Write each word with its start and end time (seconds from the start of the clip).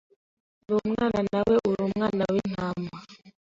Ndi 0.63 0.71
umwana 0.85 1.19
nawe 1.31 1.55
uri 1.69 1.81
umwana 1.87 2.23
wintama 2.33 2.91